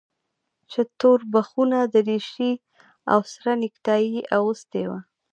چې 0.71 0.81
توربخونه 0.99 1.77
دريشي 1.93 2.51
او 3.13 3.19
سره 3.33 3.51
نيكټايي 3.61 4.09
يې 4.15 4.23
اغوستې 4.37 4.81
وه. 4.89 4.99